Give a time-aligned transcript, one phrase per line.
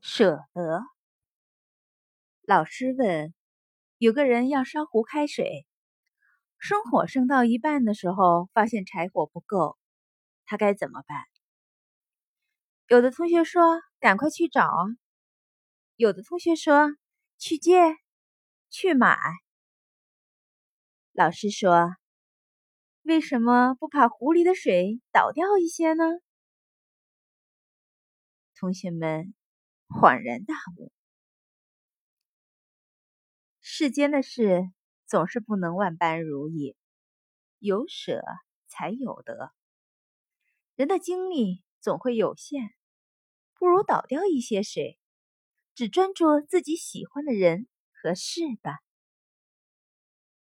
[0.00, 0.82] 舍得。
[2.42, 3.34] 老师问
[3.98, 5.66] ：“有个人要烧壶开水，
[6.58, 9.78] 生火生到一半的时候，发现柴火不够，
[10.46, 11.18] 他该怎么办？”
[12.88, 14.70] 有的同学说：“赶快去找。”
[15.96, 16.88] 有的同学说
[17.36, 17.96] ：“去借，
[18.70, 19.18] 去买。”
[21.12, 21.96] 老师说
[23.02, 26.04] ：“为什么不把壶里的水倒掉一些呢？”
[28.56, 29.34] 同学们
[29.88, 30.92] 恍然大悟：
[33.60, 34.70] 世间的事
[35.06, 36.76] 总是不能万般如意，
[37.58, 38.22] 有舍
[38.66, 39.50] 才有得。
[40.76, 42.70] 人的精力总会有限，
[43.54, 44.98] 不如倒掉一些水，
[45.74, 48.78] 只专注自己喜欢的人和事吧。